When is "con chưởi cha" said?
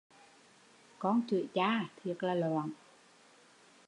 0.99-1.85